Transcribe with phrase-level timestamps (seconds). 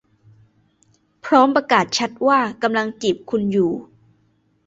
[1.25, 3.71] พร้อมประกาศชัดว่ากำลังจีบคุณอยู่